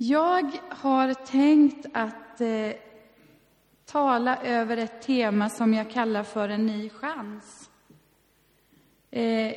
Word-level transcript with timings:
Jag 0.00 0.60
har 0.68 1.14
tänkt 1.14 1.86
att 1.92 2.40
eh, 2.40 2.72
tala 3.86 4.36
över 4.36 4.76
ett 4.76 5.02
tema 5.02 5.50
som 5.50 5.74
jag 5.74 5.90
kallar 5.90 6.22
för 6.22 6.48
en 6.48 6.66
ny 6.66 6.90
chans. 6.90 7.70
Eh, 9.10 9.52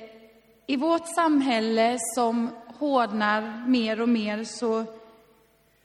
I 0.68 0.76
vårt 0.78 1.16
samhälle 1.16 1.98
som 2.16 2.50
hårdnar 2.68 3.68
mer 3.68 4.02
och 4.02 4.10
mer 4.10 4.44
så 4.44 4.86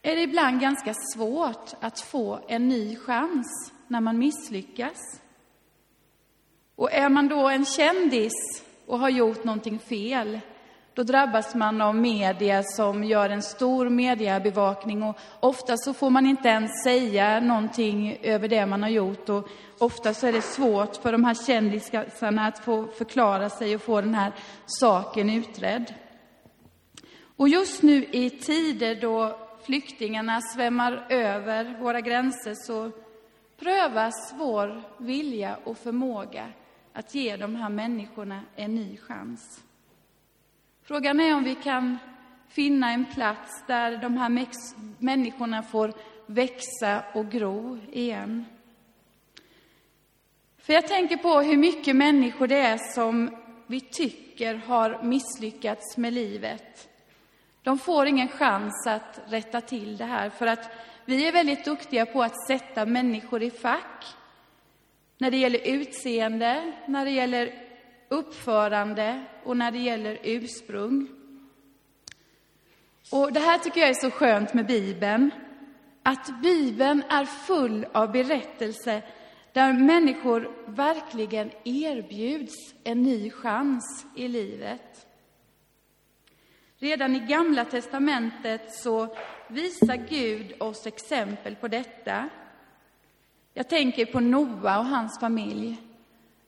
är 0.01 0.15
det 0.15 0.21
ibland 0.21 0.61
ganska 0.61 0.93
svårt 1.13 1.73
att 1.79 1.99
få 1.99 2.39
en 2.47 2.67
ny 2.67 2.95
chans 2.95 3.73
när 3.87 4.01
man 4.01 4.17
misslyckas. 4.17 5.21
Och 6.75 6.91
är 6.91 7.09
man 7.09 7.27
då 7.27 7.49
en 7.49 7.65
kändis 7.65 8.63
och 8.85 8.99
har 8.99 9.09
gjort 9.09 9.43
någonting 9.43 9.79
fel, 9.79 10.39
då 10.97 11.03
drabbas 11.03 11.55
man 11.55 11.81
av 11.81 11.95
media 11.95 12.63
som 12.63 13.03
gör 13.03 13.29
en 13.29 13.41
stor 13.41 13.89
mediebevakning 13.89 15.03
och 15.03 15.17
ofta 15.39 15.77
så 15.77 15.93
får 15.93 16.09
man 16.09 16.25
inte 16.25 16.47
ens 16.47 16.83
säga 16.83 17.39
någonting 17.39 18.17
över 18.21 18.47
det 18.47 18.65
man 18.65 18.83
har 18.83 18.89
gjort 18.89 19.29
och 19.29 19.49
ofta 19.77 20.13
så 20.13 20.27
är 20.27 20.33
det 20.33 20.41
svårt 20.41 20.95
för 20.95 21.11
de 21.11 21.23
här 21.23 21.33
kändisarna 21.45 22.47
att 22.47 22.59
få 22.59 22.87
förklara 22.87 23.49
sig 23.49 23.75
och 23.75 23.81
få 23.81 24.01
den 24.01 24.15
här 24.15 24.31
saken 24.65 25.29
utredd. 25.29 25.93
Och 27.37 27.49
just 27.49 27.83
nu 27.83 28.05
i 28.11 28.29
tider 28.29 29.01
då 29.01 29.39
flyktingarna 29.65 30.41
svämmar 30.41 31.05
över 31.09 31.79
våra 31.79 32.01
gränser 32.01 32.53
så 32.55 32.91
prövas 33.59 34.33
vår 34.37 34.83
vilja 34.97 35.57
och 35.63 35.77
förmåga 35.77 36.47
att 36.93 37.15
ge 37.15 37.37
de 37.37 37.55
här 37.55 37.69
människorna 37.69 38.41
en 38.55 38.75
ny 38.75 38.97
chans. 38.97 39.63
Frågan 40.87 41.19
är 41.19 41.35
om 41.35 41.43
vi 41.43 41.55
kan 41.55 41.97
finna 42.49 42.91
en 42.91 43.05
plats 43.05 43.63
där 43.67 43.97
de 43.97 44.17
här 44.17 44.47
människorna 44.99 45.63
får 45.63 45.93
växa 46.25 47.03
och 47.13 47.31
gro 47.31 47.79
igen. 47.91 48.45
För 50.57 50.73
jag 50.73 50.87
tänker 50.87 51.17
på 51.17 51.41
hur 51.41 51.57
mycket 51.57 51.95
människor 51.95 52.47
det 52.47 52.57
är 52.57 52.77
som 52.77 53.37
vi 53.67 53.79
tycker 53.79 54.55
har 54.55 55.03
misslyckats 55.03 55.97
med 55.97 56.13
livet. 56.13 56.89
De 57.63 57.79
får 57.79 58.07
ingen 58.07 58.27
chans 58.27 58.87
att 58.87 59.21
rätta 59.27 59.61
till 59.61 59.97
det 59.97 60.05
här, 60.05 60.29
för 60.29 60.47
att 60.47 60.71
vi 61.05 61.27
är 61.27 61.31
väldigt 61.31 61.65
duktiga 61.65 62.05
på 62.05 62.23
att 62.23 62.47
sätta 62.47 62.85
människor 62.85 63.43
i 63.43 63.51
fack. 63.51 64.05
När 65.17 65.31
det 65.31 65.37
gäller 65.37 65.67
utseende, 65.67 66.73
när 66.85 67.05
det 67.05 67.11
gäller 67.11 67.66
uppförande 68.09 69.23
och 69.43 69.57
när 69.57 69.71
det 69.71 69.77
gäller 69.77 70.19
ursprung. 70.23 71.07
Och 73.11 73.33
det 73.33 73.39
här 73.39 73.57
tycker 73.57 73.81
jag 73.81 73.89
är 73.89 73.93
så 73.93 74.11
skönt 74.11 74.53
med 74.53 74.65
Bibeln, 74.65 75.31
att 76.03 76.41
Bibeln 76.41 77.03
är 77.09 77.25
full 77.25 77.85
av 77.93 78.11
berättelser 78.11 79.01
där 79.53 79.73
människor 79.73 80.51
verkligen 80.67 81.51
erbjuds 81.63 82.55
en 82.83 83.03
ny 83.03 83.31
chans 83.31 84.05
i 84.15 84.27
livet. 84.27 85.07
Redan 86.79 87.15
i 87.15 87.19
Gamla 87.19 87.65
testamentet 87.65 88.73
så 88.73 89.15
visar 89.47 89.95
Gud 90.09 90.61
oss 90.61 90.87
exempel 90.87 91.55
på 91.55 91.67
detta. 91.67 92.29
Jag 93.53 93.69
tänker 93.69 94.05
på 94.05 94.19
Noa 94.19 94.79
och 94.79 94.85
hans 94.85 95.19
familj. 95.19 95.86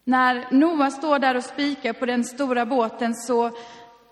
När 0.09 0.47
Noa 0.51 0.91
står 0.91 1.19
där 1.19 1.37
och 1.37 1.43
spikar 1.43 1.93
på 1.93 2.05
den 2.05 2.23
stora 2.23 2.65
båten 2.65 3.15
så 3.15 3.51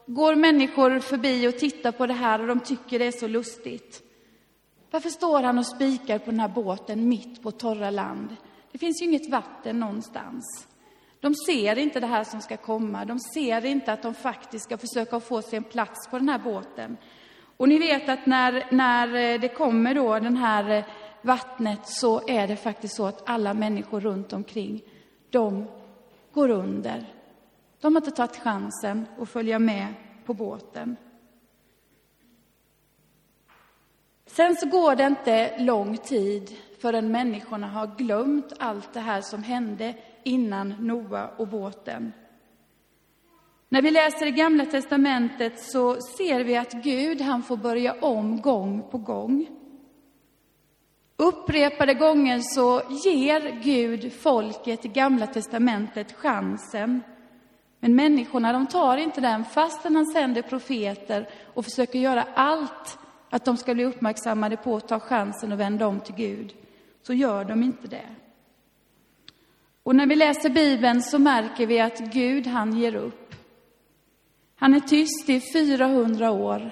går 0.06 0.36
människor 0.36 1.00
förbi 1.00 1.48
och 1.48 1.58
tittar 1.58 1.92
på 1.92 2.06
det 2.08 2.14
här 2.14 2.42
och 2.42 2.48
de 2.48 2.59
tycker 2.59 3.00
det 3.00 3.06
är 3.06 3.12
så 3.12 3.28
lustigt. 3.28 4.02
Varför 4.92 5.09
står 5.09 5.44
han 5.44 5.58
och 5.58 5.67
spikar 5.67 6.20
på 6.20 6.31
den 6.31 6.39
här 6.39 6.48
båten 6.48 7.09
mitt 7.09 7.44
på 7.44 7.52
torra 7.52 7.89
land? 7.89 8.36
Det 8.72 8.78
finns 8.78 9.02
ju 9.02 9.06
inget 9.06 9.30
vatten 9.30 9.80
någonstans. 9.80 10.67
De 11.20 11.36
ser 11.36 11.77
inte 11.77 11.99
det 11.99 12.08
här 12.08 12.23
som 12.23 12.42
ska 12.42 12.58
komma. 12.58 13.05
De 13.05 13.20
ser 13.20 13.66
inte 13.66 13.93
att 13.93 14.04
de 14.04 14.14
faktiskt 14.14 14.66
ska 14.66 14.77
försöka 14.77 15.20
få 15.20 15.42
sig 15.42 15.58
en 15.58 15.64
plats 15.64 16.08
på 16.08 16.17
den 16.17 16.30
här 16.30 16.39
båten. 16.39 16.98
Och 17.58 17.70
ni 17.70 17.77
vet 17.77 18.10
att 18.10 18.26
när, 18.26 18.67
när 18.72 19.38
det 19.38 19.49
kommer 19.49 19.95
då 19.95 20.20
den 20.20 20.38
här 20.38 20.86
vattnet 21.22 21.88
så 21.88 22.27
är 22.27 22.48
det 22.48 22.55
faktiskt 22.55 22.95
så 22.95 23.05
att 23.05 23.30
alla 23.30 23.54
människor 23.54 24.02
runt 24.02 24.33
omkring, 24.33 24.82
de 25.30 25.67
går 26.37 26.49
under. 26.49 27.05
De 27.81 27.95
har 27.95 28.02
inte 28.02 28.11
tagit 28.11 28.37
chansen 28.37 29.05
att 29.20 29.30
följa 29.30 29.59
med 29.59 29.87
på 30.25 30.33
båten. 30.33 30.95
Sen 34.25 34.55
så 34.55 34.70
går 34.70 34.95
det 34.95 35.03
inte 35.03 35.59
lång 35.59 35.98
tid 35.98 36.55
förrän 36.81 37.11
människorna 37.11 37.67
har 37.67 37.95
glömt 37.98 38.53
allt 38.59 38.93
det 38.93 38.99
här 38.99 39.21
som 39.21 39.43
hände 39.43 39.93
innan 40.23 40.70
Noa 40.80 41.27
och 41.27 41.48
båten. 41.48 42.14
När 43.69 43.81
vi 43.81 43.92
läser 43.92 44.25
i 44.25 44.31
Gamla 44.31 44.65
testamentet 44.65 45.59
så 45.59 46.02
ser 46.02 46.43
vi 46.43 46.58
att 46.58 46.73
Gud, 46.73 47.21
han 47.21 47.43
får 47.43 47.58
börja 47.58 47.95
om 48.02 48.42
gång 48.42 48.87
på 48.92 48.98
gång. 48.98 49.48
Upprepade 51.17 51.94
gånger 51.94 52.39
så 52.39 52.82
ger 52.89 53.61
Gud 53.64 54.14
folket 54.14 54.86
i 54.86 54.88
Gamla 54.88 55.28
testamentet 55.28 56.14
chansen. 56.14 57.04
Men 57.80 57.95
människorna 57.95 58.54
de 58.54 58.67
tar 58.67 58.98
inte 58.98 59.22
den 59.22 59.45
fastän 59.45 59.95
han 59.95 60.05
sänder 60.05 60.42
profeter 60.42 61.30
och 61.54 61.66
försöker 61.66 62.00
göra 62.00 62.23
allt 62.33 63.00
att 63.30 63.45
de 63.45 63.58
ska 63.58 63.73
bli 63.73 63.86
uppmärksammade 63.86 64.58
på 64.58 64.76
att 64.76 64.88
ta 64.88 65.00
chansen 65.00 65.52
och 65.52 65.60
vända 65.60 65.88
om 65.88 66.00
till 66.00 66.16
Gud. 66.16 66.54
Så 67.02 67.14
gör 67.14 67.45
de 67.45 67.64
inte 67.64 67.88
det. 67.88 68.16
Och 69.84 69.95
när 69.95 70.08
vi 70.08 70.16
läser 70.16 70.49
Bibeln 70.49 71.02
så 71.02 71.20
märker 71.20 71.67
vi 71.67 71.80
att 71.80 71.99
Gud, 71.99 72.48
han 72.48 72.78
ger 72.78 72.95
upp. 72.95 73.36
Han 74.55 74.73
är 74.73 74.80
tyst 74.80 75.30
i 75.30 75.42
400 75.54 76.32
år, 76.32 76.72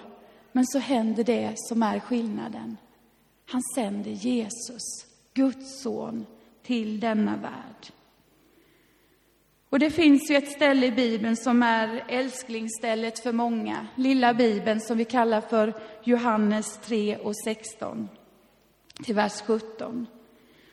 men 0.52 0.66
så 0.66 0.80
händer 0.80 1.24
det 1.24 1.54
som 1.56 1.84
är 1.84 2.00
skillnaden. 2.00 2.78
Han 3.46 3.62
sänder 3.76 4.12
Jesus, 4.12 5.06
Guds 5.34 5.82
son, 5.82 6.26
till 6.64 7.00
denna 7.00 7.36
värld. 7.36 7.92
Och 9.70 9.80
det 9.80 9.92
finns 9.92 10.32
ju 10.32 10.36
ett 10.36 10.52
ställe 10.52 10.86
i 10.86 10.92
Bibeln 10.92 11.36
som 11.36 11.64
är 11.64 12.04
älsklingsstället 12.08 13.20
för 13.20 13.32
många. 13.32 13.88
Lilla 13.96 14.34
Bibeln 14.34 14.82
som 14.82 14.98
vi 14.98 15.06
kallar 15.06 15.42
för 15.42 15.74
Johannes 16.04 16.78
3 16.78 17.18
och 17.18 17.38
16 17.44 18.10
till 19.04 19.16
vers 19.16 19.42
17. 19.42 20.08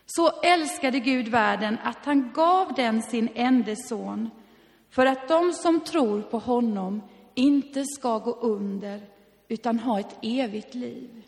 Så 0.07 0.31
älskade 0.43 1.01
Gud 1.01 1.29
världen 1.29 1.79
att 1.85 2.05
han 2.05 2.33
gav 2.35 2.75
den 2.75 3.03
sin 3.03 3.29
enda 3.35 3.77
son 3.77 4.31
för 4.91 5.07
att 5.07 5.29
de 5.29 5.53
som 5.53 5.81
tror 5.81 6.23
på 6.23 6.39
honom 6.39 7.03
inte 7.35 7.85
ska 7.85 8.19
gå 8.19 8.35
under 8.35 9.01
utan 9.49 9.79
ha 9.79 10.01
ett 10.01 10.17
evigt 10.23 10.75
liv. 10.75 11.23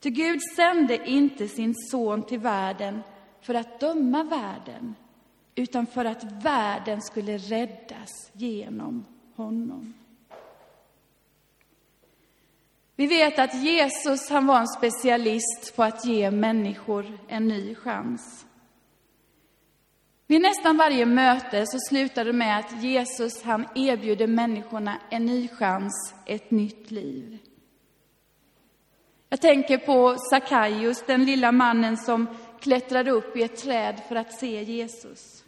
Ty 0.00 0.10
Gud 0.10 0.40
sände 0.56 1.08
inte 1.08 1.48
sin 1.48 1.74
son 1.90 2.22
till 2.22 2.38
världen 2.38 3.02
för 3.40 3.54
att 3.54 3.80
döma 3.80 4.22
världen 4.22 4.94
utan 5.54 5.86
för 5.86 6.04
att 6.04 6.24
världen 6.42 7.02
skulle 7.02 7.38
räddas 7.38 8.30
genom 8.32 9.04
honom. 9.36 9.94
Vi 12.96 13.06
vet 13.06 13.38
att 13.38 13.62
Jesus 13.62 14.30
han 14.30 14.46
var 14.46 14.60
en 14.60 14.68
specialist 14.68 15.76
på 15.76 15.82
att 15.82 16.04
ge 16.04 16.30
människor 16.30 17.18
en 17.28 17.48
ny 17.48 17.74
chans. 17.74 18.46
Vid 20.26 20.40
nästan 20.40 20.76
varje 20.76 21.06
möte 21.06 21.66
så 21.66 21.78
slutar 21.88 22.24
det 22.24 22.32
med 22.32 22.58
att 22.58 22.82
Jesus 22.82 23.42
han 23.42 23.66
erbjuder 23.74 24.26
människorna 24.26 24.98
en 25.10 25.26
ny 25.26 25.48
chans, 25.48 26.14
ett 26.26 26.50
nytt 26.50 26.90
liv. 26.90 27.38
Jag 29.28 29.40
tänker 29.40 29.78
på 29.78 30.16
Sackaios, 30.30 31.02
den 31.06 31.24
lilla 31.24 31.52
mannen 31.52 31.96
som 31.96 32.26
klättrade 32.60 33.10
upp 33.10 33.36
i 33.36 33.42
ett 33.42 33.56
träd 33.56 34.02
för 34.08 34.16
att 34.16 34.32
se 34.32 34.62
Jesus. 34.62 35.44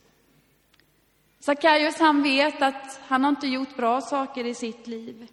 Sackaios 1.39 1.99
han 1.99 2.23
vet 2.23 2.63
att 2.63 3.01
han 3.07 3.25
har 3.25 3.29
inte 3.31 3.47
gjort 3.47 3.77
bra 3.77 4.01
saker 4.01 4.47
i 4.47 4.55
sitt 4.55 4.87
liv. 4.87 5.29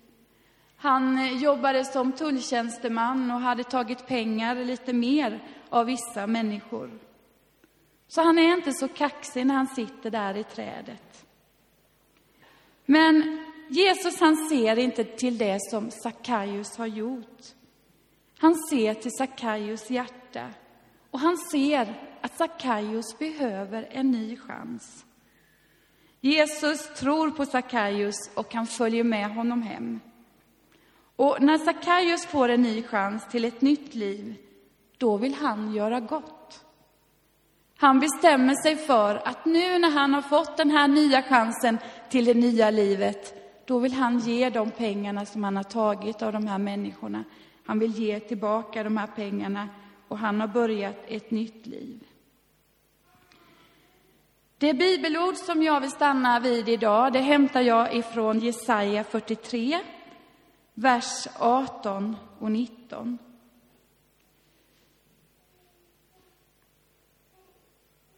Han 0.78 1.38
jobbade 1.40 1.86
som 1.86 2.12
tulltjänsteman 2.12 3.32
och 3.32 3.40
hade 3.40 3.64
tagit 3.64 4.08
pengar 4.08 4.56
lite 4.56 4.94
mer 4.94 5.40
av 5.70 5.86
vissa 5.86 6.28
människor. 6.28 6.92
Så 8.08 8.22
han 8.22 8.38
är 8.38 8.54
inte 8.54 8.74
så 8.74 8.88
kaxig 8.88 9.46
när 9.46 9.56
han 9.56 9.68
sitter 9.68 10.10
där 10.10 10.38
i 10.38 10.44
trädet. 10.44 11.26
Men 12.86 13.46
Jesus 13.70 14.20
han 14.20 14.50
ser 14.50 14.80
inte 14.80 15.04
till 15.04 15.38
det 15.38 15.58
som 15.72 15.92
Sackaios 15.92 16.78
har 16.78 16.88
gjort. 16.88 17.57
Han 18.38 18.56
ser 18.56 18.94
till 18.94 19.12
Sackaios 19.12 19.90
hjärta 19.90 20.50
och 21.12 21.20
han 21.20 21.38
ser 21.38 21.94
att 22.22 22.38
Sackaios 22.38 23.20
behöver 23.20 23.88
en 23.92 24.12
ny 24.12 24.38
chans. 24.38 25.06
Jesus 26.22 26.94
tror 26.96 27.32
på 27.32 27.46
Sackaios 27.46 28.30
och 28.34 28.54
han 28.54 28.68
följer 28.68 29.04
med 29.04 29.30
honom 29.30 29.62
hem. 29.62 30.00
Och 31.16 31.38
när 31.42 31.58
Sackaios 31.58 32.26
får 32.26 32.50
en 32.50 32.62
ny 32.62 32.84
chans 32.84 33.28
till 33.32 33.46
ett 33.46 33.62
nytt 33.62 33.96
liv, 33.96 34.36
då 34.98 35.18
vill 35.18 35.34
han 35.34 35.74
göra 35.74 36.00
gott. 36.00 36.66
Han 37.78 38.00
bestämmer 38.00 38.56
sig 38.56 38.76
för 38.76 39.16
att 39.28 39.46
nu 39.46 39.80
när 39.80 39.92
han 39.92 40.14
har 40.14 40.22
fått 40.22 40.58
den 40.58 40.72
här 40.72 40.88
nya 40.88 41.22
chansen 41.22 41.78
till 42.10 42.26
det 42.26 42.34
nya 42.34 42.70
livet, 42.70 43.37
då 43.68 43.80
vill 43.80 43.94
han 43.94 44.20
ge 44.20 44.50
de 44.50 44.72
pengarna 44.72 45.26
som 45.26 45.44
han 45.44 45.56
har 45.56 45.64
tagit 45.64 46.22
av 46.22 46.34
de 46.34 46.48
här 46.48 46.58
människorna. 46.58 47.24
Han 47.66 47.80
vill 47.80 47.92
ge 47.92 48.20
tillbaka 48.20 48.84
de 48.84 48.98
här 48.98 49.08
pengarna 49.08 49.70
och 50.08 50.18
han 50.18 50.42
har 50.42 50.48
börjat 50.48 50.96
ett 51.08 51.32
nytt 51.32 51.66
liv. 51.66 52.04
Det 54.58 54.74
bibelord 54.74 55.36
som 55.36 55.64
jag 55.64 55.82
vill 55.82 55.92
stanna 55.92 56.40
vid 56.40 56.70
idag, 56.70 57.14
det 57.14 57.20
hämtar 57.20 57.62
jag 57.62 57.96
ifrån 57.96 58.40
Jesaja 58.40 59.04
43, 59.04 59.80
vers 60.74 61.28
18 61.40 62.16
och 62.40 62.52
19. 62.52 63.18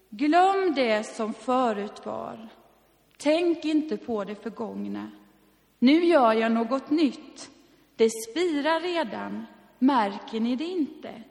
Glöm 0.09 0.73
det 0.75 1.03
som 1.03 1.33
förut 1.33 2.05
var. 2.05 2.49
Tänk 3.17 3.65
inte 3.65 3.97
på 3.97 4.23
det 4.23 4.35
förgångna. 4.35 5.11
Nu 5.79 6.05
gör 6.05 6.33
jag 6.33 6.51
något 6.51 6.89
nytt. 6.89 7.49
Det 7.95 8.09
spirar 8.09 8.81
redan. 8.81 9.45
Märker 9.79 10.39
ni 10.39 10.55
det 10.55 10.65
inte? 10.65 11.23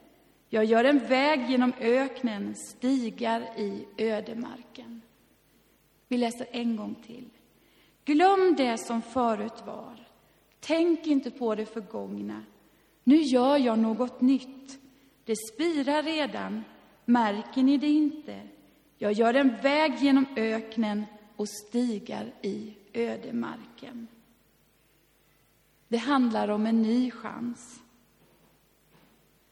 Jag 0.49 0.65
gör 0.65 0.83
en 0.83 0.99
väg 0.99 1.49
genom 1.49 1.73
öknen, 1.79 2.55
stigar 2.55 3.41
i 3.57 3.85
ödemarken. 3.97 5.01
Vi 6.07 6.17
läser 6.17 6.47
en 6.51 6.75
gång 6.75 6.95
till. 7.05 7.29
Glöm 8.05 8.55
det 8.57 8.77
som 8.77 9.01
förut 9.01 9.63
var. 9.65 10.07
Tänk 10.59 11.07
inte 11.07 11.31
på 11.31 11.55
det 11.55 11.65
förgångna. 11.65 12.43
Nu 13.03 13.15
gör 13.15 13.57
jag 13.57 13.79
något 13.79 14.21
nytt. 14.21 14.79
Det 15.25 15.35
spirar 15.35 16.03
redan. 16.03 16.63
Märker 17.05 17.63
ni 17.63 17.77
det 17.77 17.87
inte? 17.87 18.41
Jag 18.97 19.13
gör 19.13 19.33
en 19.33 19.55
väg 19.61 19.95
genom 19.99 20.25
öknen 20.35 21.05
och 21.35 21.49
stigar 21.49 22.31
i 22.41 22.73
ödemarken. 22.93 24.07
Det 25.89 25.97
handlar 25.97 26.47
om 26.47 26.65
en 26.65 26.81
ny 26.81 27.11
chans. 27.11 27.79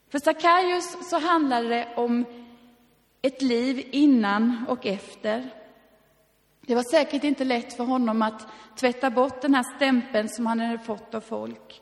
För 0.10 0.19
Sackaios 0.19 1.10
så 1.10 1.19
handlar 1.19 1.63
det 1.63 1.88
om 1.95 2.25
ett 3.22 3.42
liv 3.42 3.89
innan 3.92 4.66
och 4.68 4.86
efter. 4.86 5.50
Det 6.62 6.75
var 6.75 6.84
säkert 6.92 7.24
inte 7.24 7.44
lätt 7.44 7.74
för 7.74 7.84
honom 7.84 8.22
att 8.22 8.48
tvätta 8.75 9.10
bort 9.10 9.42
den 9.42 9.56
här 9.56 9.75
stämpeln 9.75 10.30
som 10.30 10.45
han 10.45 10.60
hade 10.60 10.80
fått 10.80 11.16
av 11.16 11.22
folk. 11.22 11.81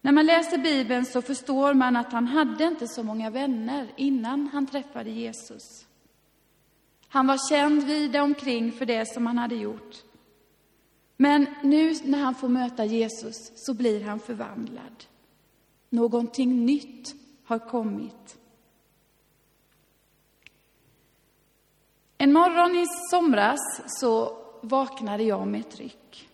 När 0.00 0.12
man 0.12 0.26
läser 0.26 0.58
Bibeln 0.58 1.06
så 1.06 1.22
förstår 1.22 1.74
man 1.74 1.96
att 1.96 2.12
han 2.12 2.26
hade 2.26 2.64
inte 2.64 2.88
så 2.88 3.02
många 3.02 3.30
vänner 3.30 3.88
innan 3.96 4.48
han 4.52 4.66
träffade 4.66 5.10
Jesus. 5.10 5.86
Han 7.08 7.26
var 7.26 7.48
känd 7.50 7.82
vida 7.82 8.22
omkring 8.22 8.72
för 8.72 8.86
det 8.86 9.14
som 9.14 9.26
han 9.26 9.38
hade 9.38 9.54
gjort. 9.54 9.96
Men 11.16 11.46
nu 11.62 11.94
när 12.04 12.18
han 12.18 12.34
får 12.34 12.48
möta 12.48 12.84
Jesus 12.84 13.52
så 13.54 13.74
blir 13.74 14.04
han 14.04 14.20
förvandlad. 14.20 15.04
Någonting 15.90 16.66
nytt 16.66 17.14
har 17.44 17.58
kommit. 17.58 18.38
En 22.18 22.32
morgon 22.32 22.76
i 22.76 22.86
somras 23.10 23.80
så 24.00 24.36
vaknade 24.62 25.22
jag 25.22 25.48
med 25.48 25.60
ett 25.60 25.78
ryck. 25.78 26.28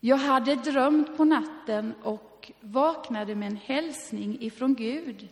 Jag 0.00 0.16
hade 0.16 0.54
drömt 0.54 1.16
på 1.16 1.24
natten 1.24 1.94
och 2.02 2.52
vaknade 2.60 3.34
med 3.34 3.46
en 3.50 3.56
hälsning 3.56 4.36
ifrån 4.40 4.74
Gud. 4.74 5.28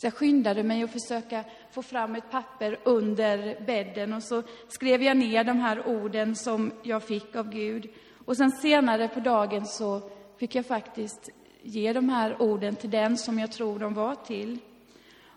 Så 0.00 0.06
jag 0.06 0.14
skyndade 0.14 0.62
mig 0.62 0.82
att 0.82 0.90
försöka 0.90 1.44
få 1.70 1.82
fram 1.82 2.14
ett 2.14 2.30
papper 2.30 2.78
under 2.84 3.64
bädden 3.66 4.12
och 4.12 4.22
så 4.22 4.42
skrev 4.68 5.02
jag 5.02 5.16
ner 5.16 5.44
de 5.44 5.58
här 5.58 5.88
orden 5.88 6.36
som 6.36 6.72
jag 6.82 7.02
fick 7.02 7.36
av 7.36 7.50
Gud. 7.50 7.88
Och 8.24 8.36
sen 8.36 8.50
senare 8.50 9.08
på 9.08 9.20
dagen 9.20 9.66
så 9.66 10.02
fick 10.38 10.54
jag 10.54 10.66
faktiskt 10.66 11.28
ge 11.62 11.92
de 11.92 12.08
här 12.08 12.42
orden 12.42 12.76
till 12.76 12.90
den 12.90 13.16
som 13.16 13.38
jag 13.38 13.52
tror 13.52 13.78
de 13.78 13.94
var 13.94 14.14
till. 14.14 14.58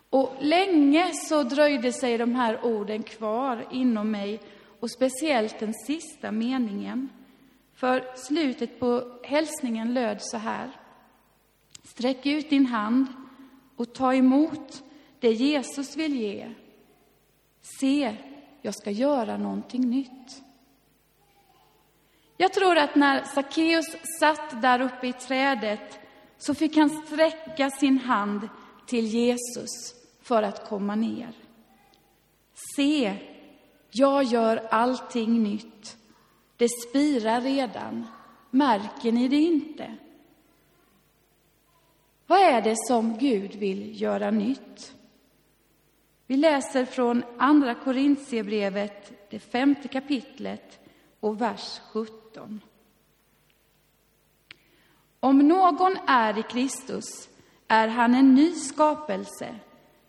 Och 0.10 0.33
länge 0.39 1.12
så 1.13 1.44
dröjde 1.44 1.92
sig 1.92 2.18
de 2.18 2.36
här 2.36 2.65
orden 2.65 3.04
kvar 3.04 3.65
inom 3.71 4.12
mig 4.12 4.42
och 4.80 4.92
speciellt 4.92 5.60
den 5.60 5.74
sista 5.74 6.31
meningen. 6.31 7.10
För 7.75 8.15
slutet 8.15 8.80
på 8.80 9.19
hälsningen 9.24 9.94
löd 9.94 10.18
så 10.19 10.38
här. 10.38 10.69
Sträck 11.83 12.25
ut 12.25 12.50
din 12.50 12.65
hand 12.65 13.07
och 13.75 13.94
ta 13.94 14.14
emot 14.14 14.84
det 15.20 15.31
Jesus 15.31 15.96
vill 15.96 16.16
ge. 16.16 16.52
Se, 17.80 18.16
jag 18.62 18.75
ska 18.75 18.92
göra 18.92 19.38
någonting 19.38 19.90
nytt. 19.90 20.44
Jag 22.38 22.54
tror 22.54 22.78
att 22.78 22.96
när 22.96 23.24
Sackeus 23.24 23.86
satt 24.20 24.62
där 24.62 24.81
uppe 24.81 25.08
i 25.08 25.14
trädet 25.14 26.00
så 26.38 26.54
fick 26.54 26.78
han 26.78 26.90
sträcka 26.90 27.70
sin 27.70 27.98
hand 27.98 28.50
till 28.86 29.06
Jesus 29.06 29.96
för 30.22 30.44
att 30.44 30.70
komma 30.70 30.96
ner. 30.96 31.31
Se, 32.75 33.16
jag 33.92 34.24
gör 34.24 34.68
allting 34.72 35.44
nytt. 35.44 35.98
Det 36.58 36.70
spirar 36.70 37.42
redan. 37.42 38.08
Märker 38.50 39.12
ni 39.12 39.28
det 39.28 39.36
inte? 39.36 39.98
Vad 42.33 42.41
är 42.41 42.62
det 42.62 42.75
som 42.88 43.18
Gud 43.18 43.56
vill 43.56 44.01
göra 44.01 44.31
nytt? 44.31 44.95
Vi 46.27 46.38
läser 46.38 46.85
från 46.85 47.24
Andra 47.38 47.75
Korintierbrevet, 47.75 49.30
det 49.30 49.39
femte 49.39 49.88
kapitlet 49.88 50.80
och 51.19 51.41
vers 51.41 51.81
17. 51.91 52.62
Om 55.19 55.39
någon 55.39 55.97
är 56.07 56.39
i 56.39 56.44
Kristus 56.44 57.30
är 57.68 57.88
han 57.88 58.15
en 58.15 58.36
ny 58.36 58.51
skapelse. 58.51 59.56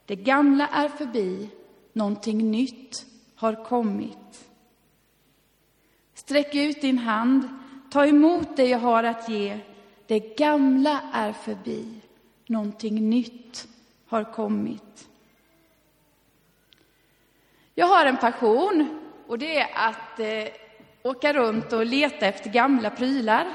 Det 0.06 0.16
gamla 0.16 0.68
är 0.68 0.88
förbi, 0.88 1.48
någonting 1.92 2.50
nytt 2.50 3.06
har 3.34 3.64
kommit. 3.64 4.48
Sträck 6.14 6.54
ut 6.54 6.80
din 6.80 6.98
hand, 6.98 7.48
ta 7.90 8.06
emot 8.06 8.56
det 8.56 8.66
jag 8.66 8.78
har 8.78 9.04
att 9.04 9.28
ge. 9.28 9.60
Det 10.06 10.36
gamla 10.38 11.00
är 11.12 11.32
förbi, 11.32 12.00
någonting 12.46 13.10
nytt 13.10 13.68
har 14.06 14.24
kommit. 14.24 15.08
Jag 17.74 17.86
har 17.86 18.06
en 18.06 18.16
passion 18.16 19.00
och 19.26 19.38
det 19.38 19.58
är 19.58 19.68
att 19.74 20.20
eh, 20.20 20.52
åka 21.02 21.32
runt 21.32 21.72
och 21.72 21.86
leta 21.86 22.26
efter 22.26 22.50
gamla 22.50 22.90
prylar. 22.90 23.46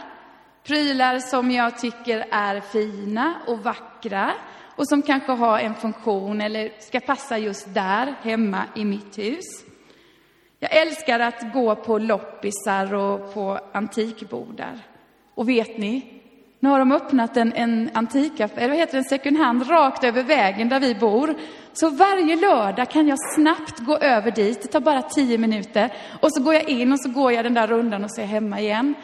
Prylar 0.63 1.19
som 1.19 1.51
jag 1.51 1.79
tycker 1.79 2.25
är 2.31 2.61
fina 2.61 3.35
och 3.47 3.59
vackra 3.59 4.31
och 4.75 4.87
som 4.87 5.01
kanske 5.01 5.31
har 5.31 5.59
en 5.59 5.75
funktion 5.75 6.41
eller 6.41 6.71
ska 6.79 6.99
passa 6.99 7.37
just 7.37 7.73
där, 7.73 8.15
hemma 8.21 8.63
i 8.75 8.85
mitt 8.85 9.17
hus. 9.17 9.45
Jag 10.59 10.77
älskar 10.77 11.19
att 11.19 11.53
gå 11.53 11.75
på 11.75 11.97
loppisar 11.97 12.93
och 12.93 13.33
på 13.33 13.59
antikbodar. 13.71 14.79
Och 15.35 15.49
vet 15.49 15.77
ni, 15.77 16.18
nu 16.59 16.69
har 16.69 16.79
de 16.79 16.91
öppnat 16.91 17.37
en, 17.37 17.53
en 17.53 17.89
antikaffär, 17.93 18.57
eller 18.57 18.69
vad 18.69 18.77
heter 18.77 18.93
det, 18.93 18.97
en 18.97 19.03
second 19.03 19.37
hand, 19.37 19.69
rakt 19.69 20.03
över 20.03 20.23
vägen 20.23 20.69
där 20.69 20.79
vi 20.79 20.95
bor. 20.95 21.35
Så 21.73 21.89
varje 21.89 22.35
lördag 22.35 22.89
kan 22.89 23.07
jag 23.07 23.17
snabbt 23.35 23.79
gå 23.79 23.97
över 23.97 24.31
dit, 24.31 24.61
det 24.61 24.67
tar 24.67 24.79
bara 24.79 25.01
tio 25.01 25.37
minuter. 25.37 25.93
Och 26.21 26.33
så 26.33 26.43
går 26.43 26.53
jag 26.53 26.69
in 26.69 26.91
och 26.91 26.99
så 26.99 27.09
går 27.09 27.31
jag 27.31 27.45
den 27.45 27.53
där 27.53 27.67
rundan 27.67 28.03
och 28.03 28.11
så 28.11 28.21
är 28.21 28.25
jag 28.25 28.31
hemma 28.31 28.59
igen. 28.59 28.95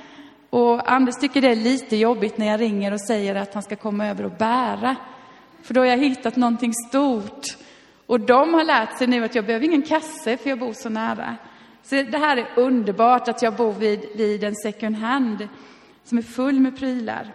Och 0.49 0.91
Anders 0.91 1.15
tycker 1.15 1.41
det 1.41 1.47
är 1.47 1.55
lite 1.55 1.95
jobbigt 1.95 2.37
när 2.37 2.45
jag 2.45 2.61
ringer 2.61 2.93
och 2.93 3.01
säger 3.01 3.35
att 3.35 3.53
han 3.53 3.63
ska 3.63 3.75
komma 3.75 4.07
över 4.07 4.25
och 4.25 4.31
bära. 4.31 4.95
För 5.63 5.73
då 5.73 5.81
har 5.81 5.85
jag 5.85 5.97
hittat 5.97 6.35
någonting 6.35 6.73
stort. 6.89 7.43
Och 8.05 8.19
de 8.19 8.53
har 8.53 8.63
lärt 8.63 8.97
sig 8.97 9.07
nu 9.07 9.23
att 9.23 9.35
jag 9.35 9.45
behöver 9.45 9.65
ingen 9.65 9.81
kasse 9.81 10.37
för 10.37 10.49
jag 10.49 10.59
bor 10.59 10.73
så 10.73 10.89
nära. 10.89 11.35
Så 11.83 11.95
det 11.95 12.17
här 12.17 12.37
är 12.37 12.47
underbart 12.55 13.27
att 13.27 13.41
jag 13.41 13.55
bor 13.55 13.71
vid, 13.73 13.99
vid 14.15 14.43
en 14.43 14.55
second 14.55 14.95
hand 14.95 15.47
som 16.03 16.17
är 16.17 16.21
full 16.21 16.59
med 16.59 16.77
prylar. 16.77 17.33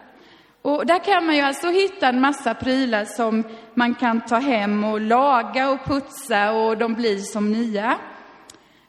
Och 0.63 0.87
där 0.87 1.05
kan 1.05 1.27
man 1.27 1.37
ju 1.37 1.41
alltså 1.41 1.69
hitta 1.69 2.09
en 2.09 2.21
massa 2.21 2.55
prylar 2.55 3.05
som 3.05 3.45
man 3.75 3.95
kan 3.95 4.21
ta 4.21 4.37
hem 4.37 4.85
och 4.85 5.01
laga 5.01 5.71
och 5.71 5.85
putsa 5.85 6.53
och 6.53 6.79
de 6.79 6.95
blir 6.95 7.19
som 7.19 7.53
nya. 7.53 7.99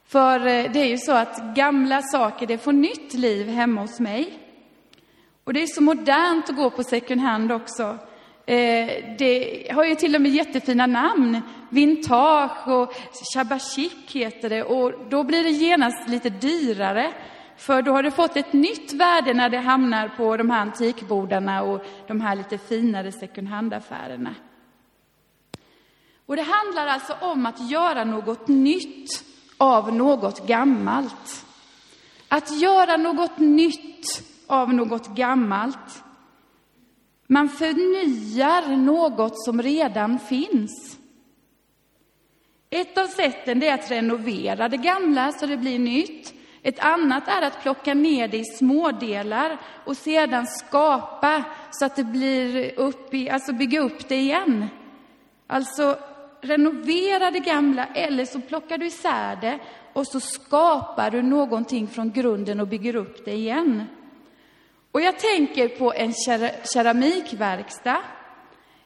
För 0.07 0.39
eh, 0.39 0.71
det 0.71 0.79
är 0.79 0.87
ju 0.87 0.97
så 0.97 1.11
att 1.11 1.55
gamla 1.55 2.01
saker, 2.01 2.47
det 2.47 2.57
får 2.57 2.73
nytt 2.73 3.13
liv 3.13 3.47
hemma 3.47 3.81
hos 3.81 3.99
mig. 3.99 4.37
Och 5.43 5.53
det 5.53 5.61
är 5.61 5.67
så 5.67 5.81
modernt 5.81 6.49
att 6.49 6.55
gå 6.55 6.69
på 6.69 6.83
second 6.83 7.21
hand 7.21 7.51
också. 7.51 7.97
Eh, 8.45 8.89
det 9.17 9.67
har 9.73 9.83
ju 9.83 9.95
till 9.95 10.15
och 10.15 10.21
med 10.21 10.31
jättefina 10.31 10.85
namn. 10.85 11.41
Vintage 11.69 12.67
och 12.67 12.93
Shabashik 13.33 14.11
heter 14.11 14.49
det. 14.49 14.63
Och 14.63 14.93
då 15.09 15.23
blir 15.23 15.43
det 15.43 15.49
genast 15.49 16.09
lite 16.09 16.29
dyrare. 16.29 17.11
För 17.61 17.81
då 17.81 17.91
har 17.91 18.03
det 18.03 18.11
fått 18.11 18.37
ett 18.37 18.53
nytt 18.53 18.93
värde 18.93 19.33
när 19.33 19.49
det 19.49 19.57
hamnar 19.57 20.07
på 20.07 20.37
de 20.37 20.49
här 20.49 20.61
antikbodarna 20.61 21.63
och 21.63 21.85
de 22.07 22.21
här 22.21 22.35
lite 22.35 22.57
finare 22.57 23.11
second 23.11 23.47
hand-affärerna. 23.47 24.35
Och 26.25 26.35
det 26.35 26.41
handlar 26.41 26.87
alltså 26.87 27.15
om 27.21 27.45
att 27.45 27.69
göra 27.69 28.03
något 28.03 28.47
nytt 28.47 29.23
av 29.57 29.93
något 29.93 30.47
gammalt. 30.47 31.45
Att 32.27 32.61
göra 32.61 32.97
något 32.97 33.37
nytt 33.39 34.23
av 34.47 34.73
något 34.73 35.07
gammalt. 35.07 36.03
Man 37.27 37.49
förnyar 37.49 38.75
något 38.75 39.43
som 39.45 39.61
redan 39.61 40.19
finns. 40.19 40.97
Ett 42.69 42.97
av 42.97 43.07
sätten 43.07 43.63
är 43.63 43.73
att 43.73 43.91
renovera 43.91 44.69
det 44.69 44.77
gamla 44.77 45.31
så 45.31 45.45
det 45.45 45.57
blir 45.57 45.79
nytt. 45.79 46.40
Ett 46.63 46.79
annat 46.79 47.27
är 47.27 47.41
att 47.41 47.61
plocka 47.61 47.93
ner 47.93 48.27
det 48.27 48.37
i 48.37 48.45
smådelar 48.45 49.57
och 49.85 49.97
sedan 49.97 50.47
skapa 50.47 51.43
så 51.71 51.85
att 51.85 51.95
det 51.95 52.03
blir 52.03 52.79
upp 52.79 53.13
i, 53.13 53.29
alltså 53.29 53.53
bygga 53.53 53.79
upp 53.79 54.09
det 54.09 54.15
igen. 54.15 54.67
Alltså 55.47 55.97
renovera 56.41 57.31
det 57.31 57.39
gamla 57.39 57.85
eller 57.85 58.25
så 58.25 58.41
plockar 58.41 58.77
du 58.77 58.85
isär 58.85 59.35
det 59.41 59.59
och 59.93 60.07
så 60.07 60.19
skapar 60.19 61.11
du 61.11 61.21
någonting 61.21 61.87
från 61.87 62.11
grunden 62.11 62.59
och 62.59 62.67
bygger 62.67 62.95
upp 62.95 63.25
det 63.25 63.33
igen. 63.33 63.83
Och 64.91 65.01
jag 65.01 65.19
tänker 65.19 65.67
på 65.67 65.93
en 65.93 66.13
keramikverkstad. 66.73 68.01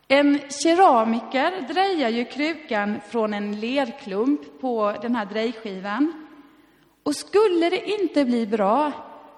En 0.07 0.39
keramiker 0.49 1.67
drejar 1.73 2.09
ju 2.09 2.25
krukan 2.25 2.99
från 3.09 3.33
en 3.33 3.59
lerklump 3.59 4.61
på 4.61 4.95
den 5.01 5.15
här 5.15 5.25
drejskivan. 5.25 6.24
Och 7.05 7.15
skulle 7.15 7.69
det 7.69 7.89
inte 7.89 8.25
bli 8.25 8.47
bra, 8.47 8.91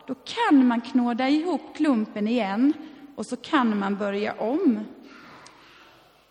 då 0.05 0.15
kan 0.15 0.67
man 0.67 0.81
knåda 0.81 1.29
ihop 1.29 1.61
klumpen 1.75 2.27
igen 2.27 2.73
och 3.15 3.25
så 3.25 3.35
kan 3.35 3.79
man 3.79 3.97
börja 3.97 4.33
om. 4.33 4.85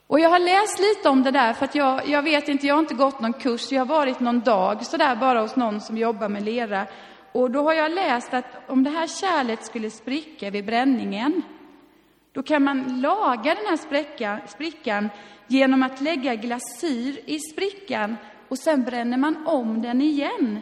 Och 0.06 0.20
jag 0.20 0.30
har 0.30 0.38
läst 0.38 0.78
lite 0.78 1.08
om 1.08 1.22
det 1.22 1.30
där, 1.30 1.52
för 1.52 1.64
att 1.64 1.74
jag, 1.74 2.08
jag 2.08 2.22
vet 2.22 2.48
inte, 2.48 2.66
jag 2.66 2.74
har 2.74 2.80
inte 2.80 2.94
gått 2.94 3.20
någon 3.20 3.32
kurs, 3.32 3.72
jag 3.72 3.80
har 3.80 3.86
varit 3.86 4.20
någon 4.20 4.40
dag 4.40 4.86
sådär 4.86 5.16
bara 5.16 5.40
hos 5.40 5.56
någon 5.56 5.80
som 5.80 5.98
jobbar 5.98 6.28
med 6.28 6.42
lera. 6.44 6.86
Och 7.32 7.50
då 7.50 7.62
har 7.62 7.72
jag 7.72 7.92
läst 7.92 8.34
att 8.34 8.70
om 8.70 8.84
det 8.84 8.90
här 8.90 9.06
kärlet 9.06 9.64
skulle 9.64 9.90
spricka 9.90 10.50
vid 10.50 10.66
bränningen, 10.66 11.42
då 12.32 12.42
kan 12.42 12.62
man 12.64 13.00
laga 13.00 13.54
den 13.54 13.66
här 13.66 13.76
spräcka, 13.76 14.40
sprickan 14.46 15.10
genom 15.46 15.82
att 15.82 16.00
lägga 16.00 16.34
glasyr 16.34 17.20
i 17.26 17.38
sprickan 17.38 18.16
och 18.48 18.58
sen 18.58 18.82
bränner 18.82 19.16
man 19.16 19.46
om 19.46 19.82
den 19.82 20.00
igen. 20.00 20.60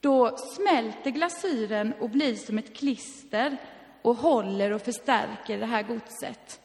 Då 0.00 0.36
smälter 0.36 1.10
glasyren 1.10 1.94
och 2.00 2.10
blir 2.10 2.34
som 2.34 2.58
ett 2.58 2.76
klister 2.76 3.56
och 4.02 4.16
håller 4.16 4.72
och 4.72 4.82
förstärker 4.82 5.58
det 5.58 5.66
här 5.66 5.82
godset. 5.82 6.60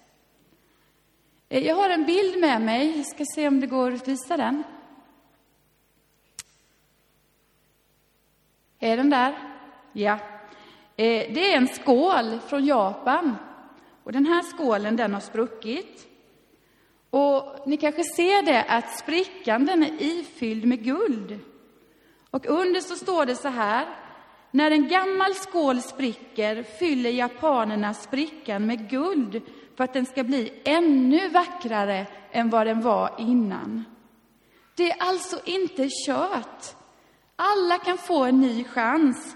Eh, 1.49 1.67
jag 1.67 1.75
har 1.75 1.89
en 1.89 2.05
bild 2.05 2.39
med 2.39 2.61
mig. 2.61 2.97
Jag 2.97 3.05
ska 3.05 3.25
se 3.35 3.47
om 3.47 3.59
det 3.59 3.67
går 3.67 3.91
att 3.91 4.07
visa 4.07 4.37
den. 4.37 4.63
Är 8.79 8.97
den 8.97 9.09
där? 9.09 9.35
Ja. 9.93 10.13
Eh, 10.95 11.33
det 11.33 11.53
är 11.53 11.57
en 11.57 11.67
skål 11.67 12.39
från 12.47 12.65
Japan. 12.65 13.35
Och 14.03 14.11
den 14.11 14.25
här 14.25 14.43
skålen 14.43 14.95
den 14.95 15.13
har 15.13 15.21
spruckit. 15.21 16.07
Och 17.09 17.67
ni 17.67 17.77
kanske 17.77 18.03
ser 18.03 18.45
det 18.45 18.63
att 18.63 18.99
sprickan 18.99 19.65
den 19.65 19.83
är 19.83 20.01
ifylld 20.01 20.65
med 20.65 20.83
guld. 20.83 21.39
Och 22.33 22.45
under 22.45 22.81
så 22.81 22.95
står 22.95 23.25
det 23.25 23.35
så 23.35 23.47
här. 23.47 23.85
När 24.51 24.71
en 24.71 24.87
gammal 24.87 25.33
skål 25.33 25.81
spricker 25.81 26.63
fyller 26.63 27.09
japanerna 27.09 27.93
sprickan 27.93 28.65
med 28.65 28.89
guld 28.89 29.41
för 29.77 29.83
att 29.83 29.93
den 29.93 30.05
ska 30.05 30.23
bli 30.23 30.61
ännu 30.63 31.29
vackrare 31.29 32.07
än 32.31 32.49
vad 32.49 32.67
den 32.67 32.81
var 32.81 33.15
innan. 33.17 33.83
Det 34.75 34.91
är 34.91 34.95
alltså 34.99 35.39
inte 35.45 35.89
kört. 36.05 36.75
Alla 37.35 37.77
kan 37.77 37.97
få 37.97 38.23
en 38.23 38.41
ny 38.41 38.63
chans. 38.63 39.35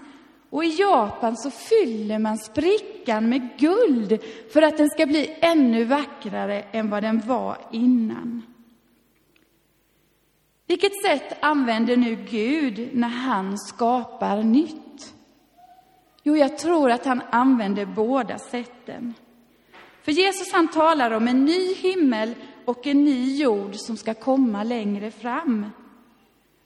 Och 0.50 0.64
i 0.64 0.80
Japan 0.80 1.36
så 1.36 1.50
fyller 1.50 2.18
man 2.18 2.38
sprickan 2.38 3.28
med 3.28 3.58
guld 3.58 4.22
för 4.52 4.62
att 4.62 4.76
den 4.76 4.90
ska 4.90 5.06
bli 5.06 5.36
ännu 5.40 5.84
vackrare 5.84 6.62
än 6.72 6.90
vad 6.90 7.02
den 7.02 7.20
var 7.26 7.58
innan. 7.72 8.42
Vilket 10.68 11.02
sätt 11.02 11.38
använder 11.40 11.96
nu 11.96 12.16
Gud 12.30 12.88
när 12.92 13.08
han 13.08 13.58
skapar 13.58 14.42
nytt? 14.42 15.14
Jo, 16.22 16.36
jag 16.36 16.58
tror 16.58 16.90
att 16.90 17.04
han 17.04 17.22
använder 17.30 17.86
båda 17.86 18.38
sätten. 18.38 19.14
För 20.02 20.12
Jesus 20.12 20.52
han 20.52 20.68
talar 20.68 21.10
om 21.10 21.28
en 21.28 21.44
ny 21.44 21.74
himmel 21.74 22.34
och 22.64 22.86
en 22.86 23.04
ny 23.04 23.36
jord 23.36 23.74
som 23.74 23.96
ska 23.96 24.14
komma 24.14 24.62
längre 24.62 25.10
fram. 25.10 25.66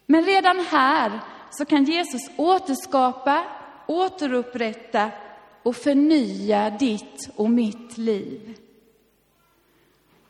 Men 0.06 0.24
redan 0.24 0.60
här 0.60 1.20
så 1.50 1.64
kan 1.64 1.84
Jesus 1.84 2.30
återskapa, 2.36 3.44
återupprätta 3.86 5.10
och 5.62 5.76
förnya 5.76 6.70
ditt 6.70 7.30
och 7.36 7.50
mitt 7.50 7.98
liv. 7.98 8.58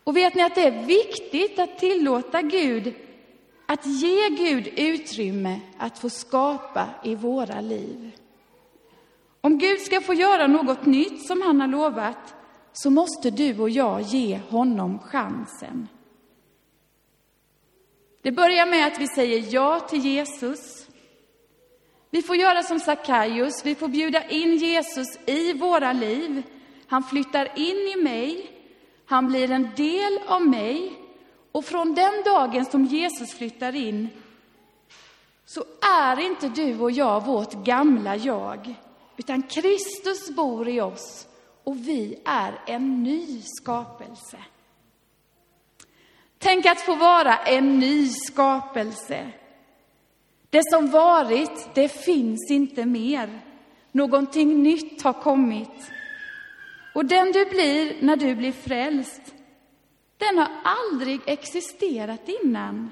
Och 0.05 0.17
vet 0.17 0.35
ni 0.35 0.43
att 0.43 0.55
det 0.55 0.67
är 0.67 0.87
viktigt 0.87 1.59
att 1.59 1.79
tillåta 1.79 2.43
Gud, 2.43 2.95
att 3.73 3.87
ge 3.87 4.29
Gud 4.29 4.69
utrymme 4.76 5.61
att 5.79 5.99
få 5.99 6.11
skapa 6.11 6.88
i 7.05 7.14
våra 7.14 7.61
liv. 7.61 8.17
Om 9.41 9.59
Gud 9.59 9.81
ska 9.81 10.00
få 10.00 10.14
göra 10.14 10.47
något 10.47 10.87
nytt 10.87 11.26
som 11.26 11.43
han 11.43 11.61
har 11.61 11.69
lovat, 11.69 12.35
så 12.73 12.91
måste 12.91 13.31
du 13.31 13.61
och 13.61 13.71
jag 13.71 14.00
ge 14.00 14.41
honom 14.49 14.99
chansen. 14.99 15.88
Det 18.23 18.33
börjar 18.33 18.67
med 18.67 18.87
att 18.87 18.99
vi 18.99 19.07
säger 19.09 19.55
ja 19.55 19.81
till 19.81 20.05
Jesus. 20.05 20.87
Vi 22.11 22.23
får 22.23 22.37
göra 22.37 22.62
som 22.62 22.81
Sackaios, 22.81 23.64
vi 23.64 23.75
får 23.75 23.88
bjuda 23.88 24.29
in 24.29 24.57
Jesus 24.57 25.19
i 25.26 25.52
våra 25.52 25.93
liv. 25.93 26.43
Han 26.87 27.02
flyttar 27.02 27.59
in 27.59 27.99
i 27.99 28.02
mig, 28.02 28.50
han 29.07 29.26
blir 29.26 29.50
en 29.50 29.69
del 29.76 30.19
av 30.26 30.43
mig. 30.47 31.01
Och 31.52 31.64
från 31.64 31.94
den 31.94 32.23
dagen 32.25 32.64
som 32.64 32.85
Jesus 32.85 33.35
flyttar 33.35 33.75
in 33.75 34.09
så 35.44 35.64
är 36.00 36.21
inte 36.21 36.49
du 36.49 36.80
och 36.80 36.90
jag 36.90 37.26
vårt 37.26 37.52
gamla 37.52 38.16
jag, 38.16 38.75
utan 39.16 39.42
Kristus 39.42 40.30
bor 40.30 40.68
i 40.68 40.80
oss 40.80 41.26
och 41.64 41.76
vi 41.76 42.18
är 42.25 42.61
en 42.66 43.02
ny 43.02 43.42
skapelse. 43.42 44.38
Tänk 46.38 46.66
att 46.66 46.80
få 46.80 46.94
vara 46.94 47.37
en 47.37 47.78
ny 47.78 48.09
skapelse. 48.09 49.32
Det 50.50 50.62
som 50.71 50.90
varit, 50.90 51.75
det 51.75 51.88
finns 51.88 52.50
inte 52.50 52.87
mer. 52.87 53.40
Någonting 53.92 54.62
nytt 54.62 55.02
har 55.02 55.12
kommit. 55.12 55.90
Och 56.94 57.04
den 57.04 57.32
du 57.32 57.44
blir 57.47 57.97
när 58.00 58.16
du 58.16 58.35
blir 58.35 58.52
frälst, 58.52 59.21
den 60.23 60.38
har 60.38 60.50
aldrig 60.62 61.21
existerat 61.26 62.29
innan. 62.43 62.91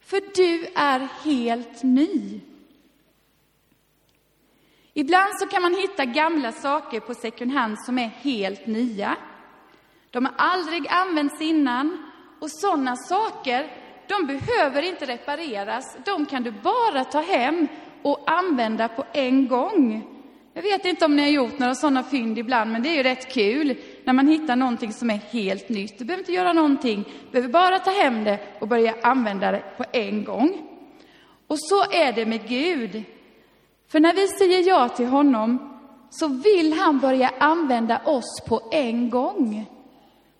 För 0.00 0.20
du 0.34 0.66
är 0.74 1.08
helt 1.24 1.82
ny. 1.82 2.40
Ibland 4.94 5.32
så 5.40 5.46
kan 5.46 5.62
man 5.62 5.74
hitta 5.74 6.04
gamla 6.04 6.52
saker 6.52 7.00
på 7.00 7.14
second 7.14 7.52
hand 7.52 7.76
som 7.86 7.98
är 7.98 8.08
helt 8.08 8.66
nya. 8.66 9.16
De 10.10 10.24
har 10.24 10.34
aldrig 10.36 10.88
använts 10.88 11.40
innan 11.40 12.10
och 12.40 12.50
sådana 12.50 12.96
saker, 12.96 13.70
de 14.08 14.26
behöver 14.26 14.82
inte 14.82 15.06
repareras. 15.06 15.96
De 16.04 16.26
kan 16.26 16.42
du 16.42 16.50
bara 16.50 17.04
ta 17.04 17.20
hem 17.20 17.68
och 18.02 18.30
använda 18.30 18.88
på 18.88 19.04
en 19.12 19.48
gång. 19.48 20.12
Jag 20.54 20.62
vet 20.62 20.84
inte 20.84 21.04
om 21.04 21.16
ni 21.16 21.22
har 21.22 21.30
gjort 21.30 21.58
några 21.58 21.74
sådana 21.74 22.02
fynd 22.02 22.38
ibland, 22.38 22.72
men 22.72 22.82
det 22.82 22.88
är 22.88 22.96
ju 22.96 23.02
rätt 23.02 23.32
kul 23.32 23.76
när 24.06 24.12
man 24.12 24.28
hittar 24.28 24.56
någonting 24.56 24.92
som 24.92 25.10
är 25.10 25.20
helt 25.30 25.68
nytt. 25.68 25.98
Du 25.98 26.04
behöver 26.04 26.22
inte 26.22 26.32
göra 26.32 26.52
någonting, 26.52 27.04
du 27.04 27.30
behöver 27.30 27.52
bara 27.52 27.78
ta 27.78 27.90
hem 27.90 28.24
det 28.24 28.38
och 28.60 28.68
börja 28.68 28.94
använda 29.02 29.52
det 29.52 29.62
på 29.76 29.84
en 29.92 30.24
gång. 30.24 30.62
Och 31.46 31.58
så 31.60 31.82
är 31.82 32.12
det 32.12 32.26
med 32.26 32.48
Gud. 32.48 33.02
För 33.88 34.00
när 34.00 34.14
vi 34.14 34.28
säger 34.28 34.68
ja 34.68 34.88
till 34.88 35.06
honom 35.06 35.78
så 36.10 36.28
vill 36.28 36.72
han 36.72 36.98
börja 36.98 37.30
använda 37.38 38.00
oss 38.04 38.44
på 38.48 38.68
en 38.72 39.10
gång. 39.10 39.66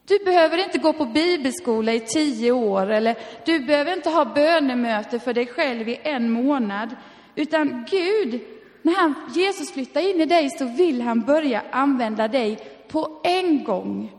Du 0.09 0.19
behöver 0.25 0.59
inte 0.59 0.79
gå 0.79 0.93
på 0.93 1.05
bibelskola 1.05 1.93
i 1.93 2.01
tio 2.01 2.53
år 2.53 2.91
eller 2.91 3.17
du 3.45 3.61
behöver 3.61 3.93
inte 3.93 4.11
ha 4.11 4.25
bönemöte 4.25 5.19
för 5.19 5.35
dig 5.35 5.47
själv 5.47 5.89
i 5.89 6.01
en 6.03 6.31
månad. 6.31 6.97
Utan 7.35 7.87
Gud, 7.91 8.41
när 8.83 8.95
han, 8.95 9.15
Jesus 9.35 9.73
flyttar 9.73 10.01
in 10.11 10.21
i 10.21 10.27
dig 10.27 10.51
så 10.51 10.65
vill 10.65 11.03
han 11.03 11.21
börja 11.21 11.63
använda 11.71 12.29
dig 12.29 12.59
på 12.89 13.21
en 13.25 13.65
gång. 13.65 14.13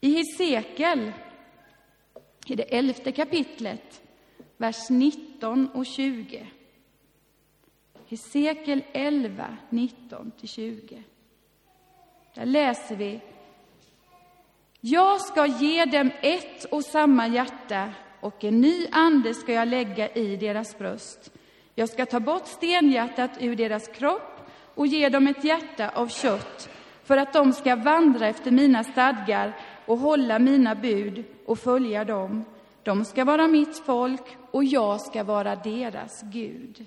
I 0.00 0.14
Hesekiel, 0.14 1.12
i 2.46 2.54
det 2.54 2.76
elfte 2.76 3.12
kapitlet, 3.12 4.02
vers 4.56 4.90
19 4.90 5.68
och 5.68 5.86
20. 5.86 6.46
Hesekiel 8.08 8.82
11, 8.92 9.56
19-20. 9.70 11.02
Där 12.34 12.46
läser 12.46 12.96
vi. 12.96 13.20
Jag 14.80 15.20
ska 15.20 15.46
ge 15.46 15.84
dem 15.84 16.10
ett 16.22 16.64
och 16.64 16.84
samma 16.84 17.26
hjärta 17.26 17.92
och 18.20 18.44
en 18.44 18.60
ny 18.60 18.86
ande 18.92 19.34
ska 19.34 19.52
jag 19.52 19.68
lägga 19.68 20.08
i 20.08 20.36
deras 20.36 20.78
bröst. 20.78 21.30
Jag 21.74 21.88
ska 21.88 22.06
ta 22.06 22.20
bort 22.20 22.46
stenhjärtat 22.46 23.30
ur 23.40 23.56
deras 23.56 23.88
kropp 23.88 24.50
och 24.74 24.86
ge 24.86 25.08
dem 25.08 25.26
ett 25.26 25.44
hjärta 25.44 25.88
av 25.88 26.08
kött 26.08 26.68
för 27.04 27.16
att 27.16 27.32
de 27.32 27.52
ska 27.52 27.76
vandra 27.76 28.28
efter 28.28 28.50
mina 28.50 28.84
stadgar 28.84 29.56
och 29.86 29.98
hålla 29.98 30.38
mina 30.38 30.74
bud 30.74 31.24
och 31.46 31.58
följa 31.58 32.04
dem. 32.04 32.44
De 32.82 33.04
ska 33.04 33.24
vara 33.24 33.46
mitt 33.46 33.78
folk 33.78 34.36
och 34.50 34.64
jag 34.64 35.00
ska 35.00 35.24
vara 35.24 35.56
deras 35.56 36.22
Gud. 36.22 36.86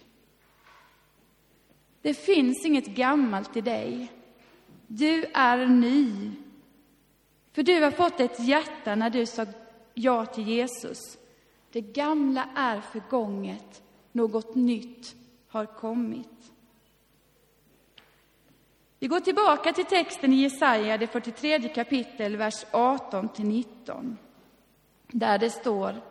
Det 2.02 2.14
finns 2.14 2.66
inget 2.66 2.88
gammalt 2.88 3.58
i 3.58 3.62
dig. 3.62 4.12
Du 4.88 5.26
är 5.34 5.66
ny. 5.66 6.32
För 7.52 7.64
du 7.64 7.84
har 7.84 7.92
fått 7.92 8.20
ett 8.20 8.40
hjärta 8.40 8.96
när 8.96 9.10
du 9.10 9.26
sa 9.26 9.46
ja 9.94 10.26
till 10.26 10.48
Jesus. 10.48 11.18
Det 11.72 11.82
gamla 11.82 12.50
är 12.56 12.82
förgånget, 12.82 13.82
något 14.12 14.56
nytt 14.56 15.16
har 15.48 15.66
kommit. 15.66 16.52
Vi 19.00 19.08
går 19.08 19.20
tillbaka 19.20 19.74
till 19.74 19.86
texten 19.86 20.34
i 20.34 20.36
Jesaja, 20.36 20.98
det 20.98 21.08
43 21.08 21.60
kapitel, 21.60 22.36
vers 22.36 22.66
18 22.72 23.30
19. 23.38 24.18
Där 25.08 25.38
det 25.38 25.50
står 25.50 26.02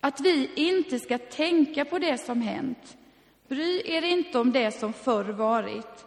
att 0.00 0.20
vi 0.20 0.50
inte 0.54 0.98
ska 0.98 1.18
tänka 1.18 1.84
på 1.84 1.98
det 1.98 2.18
som 2.18 2.40
hänt. 2.40 2.96
Bry 3.48 3.82
er 3.84 4.02
inte 4.02 4.38
om 4.38 4.52
det 4.52 4.70
som 4.70 4.92
förr 4.92 5.24
varit. 5.24 6.04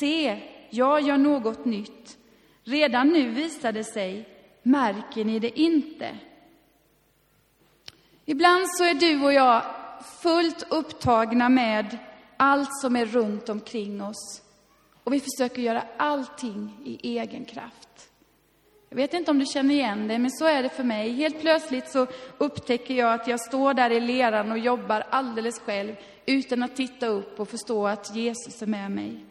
Se, 0.00 0.42
jag 0.70 1.00
gör 1.00 1.18
något 1.18 1.64
nytt. 1.64 2.18
Redan 2.64 3.08
nu 3.08 3.28
visar 3.28 3.72
det 3.72 3.84
sig. 3.84 4.28
Märker 4.62 5.24
ni 5.24 5.38
det 5.38 5.60
inte? 5.60 6.18
Ibland 8.24 8.66
så 8.68 8.84
är 8.84 8.94
du 8.94 9.24
och 9.24 9.32
jag 9.32 9.62
fullt 10.22 10.66
upptagna 10.70 11.48
med 11.48 11.98
allt 12.36 12.80
som 12.80 12.96
är 12.96 13.06
runt 13.06 13.48
omkring 13.48 14.02
oss. 14.02 14.42
Och 15.04 15.12
vi 15.12 15.20
försöker 15.20 15.62
göra 15.62 15.82
allting 15.96 16.76
i 16.84 17.18
egen 17.18 17.44
kraft. 17.44 18.10
Jag 18.88 18.96
vet 18.96 19.14
inte 19.14 19.30
om 19.30 19.38
du 19.38 19.46
känner 19.46 19.74
igen 19.74 20.08
det, 20.08 20.18
men 20.18 20.30
så 20.30 20.44
är 20.44 20.62
det 20.62 20.68
för 20.68 20.84
mig. 20.84 21.12
Helt 21.12 21.40
plötsligt 21.40 21.90
så 21.90 22.06
upptäcker 22.38 22.94
jag 22.94 23.12
att 23.12 23.28
jag 23.28 23.40
står 23.40 23.74
där 23.74 23.90
i 23.90 24.00
leran 24.00 24.52
och 24.52 24.58
jobbar 24.58 25.04
alldeles 25.10 25.60
själv 25.60 25.94
utan 26.26 26.62
att 26.62 26.76
titta 26.76 27.06
upp 27.06 27.40
och 27.40 27.48
förstå 27.48 27.86
att 27.86 28.16
Jesus 28.16 28.62
är 28.62 28.66
med 28.66 28.90
mig. 28.90 29.24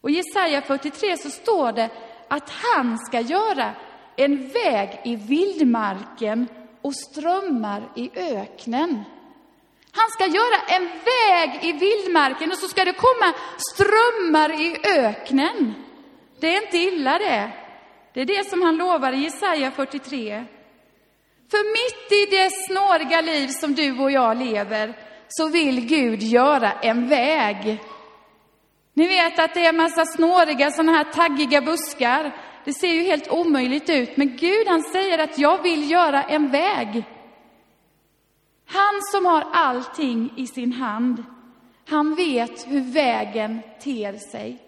Och 0.00 0.10
i 0.10 0.14
Jesaja 0.14 0.62
43 0.62 1.16
så 1.16 1.30
står 1.30 1.72
det 1.72 1.90
att 2.28 2.50
han 2.50 2.98
ska 2.98 3.20
göra 3.20 3.74
en 4.16 4.48
väg 4.48 5.00
i 5.04 5.16
vildmarken 5.16 6.48
och 6.82 6.94
strömmar 6.94 7.88
i 7.96 8.10
öknen. 8.14 9.04
Han 9.96 10.10
ska 10.10 10.26
göra 10.26 10.60
en 10.66 10.88
väg 10.88 11.64
i 11.64 11.72
vildmarken 11.72 12.50
och 12.50 12.58
så 12.58 12.68
ska 12.68 12.84
det 12.84 12.92
komma 12.92 13.34
strömmar 13.72 14.60
i 14.60 14.76
öknen. 14.84 15.74
Det 16.40 16.56
är 16.56 16.62
inte 16.64 16.78
illa 16.78 17.18
det. 17.18 17.50
Det 18.14 18.20
är 18.20 18.26
det 18.26 18.50
som 18.50 18.62
han 18.62 18.76
lovar 18.76 19.12
i 19.12 19.16
Jesaja 19.16 19.70
43. 19.70 20.44
För 21.50 21.72
mitt 21.72 22.12
i 22.12 22.36
det 22.36 22.50
snåriga 22.50 23.20
liv 23.20 23.48
som 23.48 23.74
du 23.74 23.98
och 23.98 24.10
jag 24.10 24.36
lever 24.36 24.94
så 25.28 25.48
vill 25.48 25.86
Gud 25.86 26.22
göra 26.22 26.72
en 26.72 27.08
väg. 27.08 27.78
Ni 28.94 29.08
vet 29.08 29.38
att 29.38 29.54
det 29.54 29.64
är 29.64 29.68
en 29.68 29.76
massa 29.76 30.06
snåriga 30.06 30.70
sådana 30.70 30.92
här 30.92 31.04
taggiga 31.04 31.60
buskar. 31.60 32.36
Det 32.64 32.72
ser 32.72 32.92
ju 32.92 33.02
helt 33.02 33.28
omöjligt 33.28 33.90
ut, 33.90 34.16
men 34.16 34.36
Gud 34.36 34.68
han 34.68 34.82
säger 34.82 35.18
att 35.18 35.38
jag 35.38 35.62
vill 35.62 35.90
göra 35.90 36.22
en 36.22 36.50
väg. 36.50 37.04
Han 38.66 39.02
som 39.12 39.26
har 39.26 39.44
allting 39.52 40.32
i 40.36 40.46
sin 40.46 40.72
hand, 40.72 41.24
han 41.88 42.14
vet 42.14 42.66
hur 42.66 42.92
vägen 42.92 43.62
ter 43.82 44.12
sig. 44.32 44.62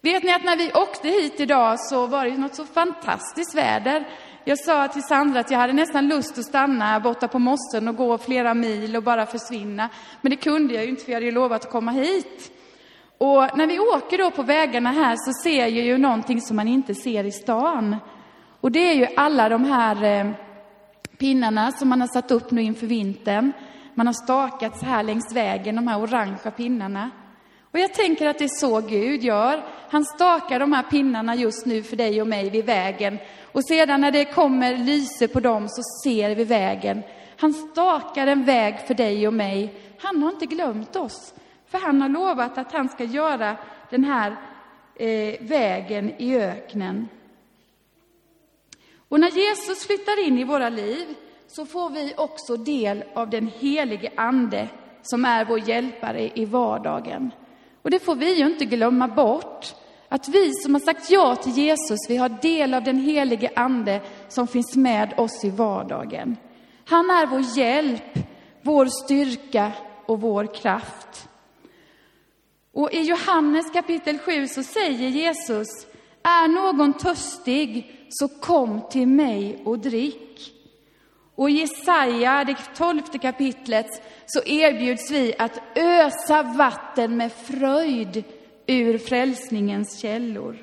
Vet 0.00 0.22
ni 0.22 0.32
att 0.32 0.44
när 0.44 0.56
vi 0.56 0.72
åkte 0.72 1.08
hit 1.08 1.40
idag 1.40 1.80
så 1.80 2.06
var 2.06 2.24
det 2.24 2.38
något 2.38 2.54
så 2.54 2.64
fantastiskt 2.64 3.54
väder. 3.54 4.08
Jag 4.44 4.58
sa 4.58 4.88
till 4.88 5.02
Sandra 5.02 5.40
att 5.40 5.50
jag 5.50 5.58
hade 5.58 5.72
nästan 5.72 6.08
lust 6.08 6.38
att 6.38 6.44
stanna 6.44 7.00
borta 7.00 7.28
på 7.28 7.38
mossen 7.38 7.88
och 7.88 7.96
gå 7.96 8.18
flera 8.18 8.54
mil 8.54 8.96
och 8.96 9.02
bara 9.02 9.26
försvinna. 9.26 9.88
Men 10.20 10.30
det 10.30 10.36
kunde 10.36 10.74
jag 10.74 10.84
ju 10.84 10.90
inte 10.90 11.04
för 11.04 11.12
jag 11.12 11.16
hade 11.16 11.26
ju 11.26 11.32
lovat 11.32 11.64
att 11.64 11.70
komma 11.70 11.90
hit. 11.90 12.52
Och 13.18 13.56
när 13.56 13.66
vi 13.66 13.78
åker 13.78 14.18
då 14.18 14.30
på 14.30 14.42
vägarna 14.42 14.90
här 14.90 15.16
så 15.16 15.32
ser 15.42 15.60
jag 15.60 15.70
ju 15.70 15.98
någonting 15.98 16.40
som 16.40 16.56
man 16.56 16.68
inte 16.68 16.94
ser 16.94 17.24
i 17.24 17.32
stan. 17.32 17.96
Och 18.60 18.72
det 18.72 18.90
är 18.90 18.94
ju 18.94 19.06
alla 19.16 19.48
de 19.48 19.64
här 19.64 20.04
eh, 20.04 20.30
pinnarna 21.18 21.72
som 21.72 21.88
man 21.88 22.00
har 22.00 22.08
satt 22.08 22.30
upp 22.30 22.50
nu 22.50 22.62
inför 22.62 22.86
vintern. 22.86 23.52
Man 23.94 24.06
har 24.06 24.14
stakat 24.14 24.78
så 24.78 24.86
här 24.86 25.02
längs 25.02 25.32
vägen, 25.32 25.76
de 25.76 25.88
här 25.88 26.00
orangea 26.00 26.50
pinnarna. 26.50 27.10
Och 27.70 27.78
jag 27.78 27.94
tänker 27.94 28.26
att 28.26 28.38
det 28.38 28.44
är 28.44 28.60
så 28.60 28.80
Gud 28.80 29.22
gör. 29.24 29.64
Han 29.90 30.04
stakar 30.04 30.60
de 30.60 30.72
här 30.72 30.82
pinnarna 30.82 31.34
just 31.34 31.66
nu 31.66 31.82
för 31.82 31.96
dig 31.96 32.20
och 32.20 32.28
mig 32.28 32.50
vid 32.50 32.64
vägen. 32.64 33.18
Och 33.52 33.64
sedan 33.64 34.00
när 34.00 34.10
det 34.10 34.24
kommer 34.24 34.76
lyse 34.76 35.28
på 35.28 35.40
dem 35.40 35.68
så 35.68 35.82
ser 36.04 36.34
vi 36.34 36.44
vägen. 36.44 37.02
Han 37.36 37.52
stakar 37.52 38.26
en 38.26 38.44
väg 38.44 38.78
för 38.86 38.94
dig 38.94 39.26
och 39.26 39.34
mig. 39.34 39.74
Han 40.00 40.22
har 40.22 40.30
inte 40.30 40.46
glömt 40.46 40.96
oss. 40.96 41.34
För 41.66 41.78
han 41.78 42.02
har 42.02 42.08
lovat 42.08 42.58
att 42.58 42.72
han 42.72 42.88
ska 42.88 43.04
göra 43.04 43.56
den 43.90 44.04
här 44.04 44.36
eh, 44.94 45.34
vägen 45.40 46.12
i 46.18 46.36
öknen. 46.36 47.08
Och 49.16 49.20
när 49.20 49.30
Jesus 49.30 49.86
flyttar 49.86 50.26
in 50.26 50.38
i 50.38 50.44
våra 50.44 50.68
liv 50.68 51.14
så 51.46 51.66
får 51.66 51.90
vi 51.90 52.14
också 52.16 52.56
del 52.56 53.04
av 53.14 53.30
den 53.30 53.50
helige 53.58 54.12
Ande 54.16 54.68
som 55.02 55.24
är 55.24 55.44
vår 55.44 55.68
hjälpare 55.68 56.30
i 56.34 56.44
vardagen. 56.44 57.30
Och 57.82 57.90
det 57.90 57.98
får 57.98 58.14
vi 58.14 58.38
ju 58.38 58.46
inte 58.46 58.64
glömma 58.64 59.08
bort. 59.08 59.74
Att 60.08 60.28
vi 60.28 60.52
som 60.54 60.74
har 60.74 60.80
sagt 60.80 61.10
ja 61.10 61.36
till 61.36 61.52
Jesus, 61.52 61.98
vi 62.08 62.16
har 62.16 62.28
del 62.28 62.74
av 62.74 62.84
den 62.84 62.98
helige 62.98 63.50
Ande 63.56 64.00
som 64.28 64.46
finns 64.46 64.76
med 64.76 65.14
oss 65.16 65.44
i 65.44 65.50
vardagen. 65.50 66.36
Han 66.84 67.10
är 67.10 67.26
vår 67.26 67.58
hjälp, 67.58 68.18
vår 68.62 68.86
styrka 68.86 69.72
och 70.06 70.20
vår 70.20 70.54
kraft. 70.54 71.28
Och 72.72 72.92
i 72.92 73.00
Johannes 73.00 73.70
kapitel 73.72 74.18
7 74.18 74.46
så 74.46 74.62
säger 74.62 75.08
Jesus, 75.08 75.86
är 76.22 76.48
någon 76.48 76.92
törstig 76.92 77.92
så 78.08 78.28
kom 78.28 78.80
till 78.90 79.08
mig 79.08 79.62
och 79.64 79.78
drick. 79.78 80.52
Och 81.34 81.50
i 81.50 81.52
Jesaja, 81.52 82.44
det 82.44 82.56
tolfte 82.76 83.18
kapitlet, 83.18 84.02
så 84.26 84.42
erbjuds 84.46 85.10
vi 85.10 85.34
att 85.38 85.60
ösa 85.74 86.42
vatten 86.42 87.16
med 87.16 87.32
fröjd 87.32 88.24
ur 88.66 88.98
frälsningens 88.98 89.98
källor. 89.98 90.56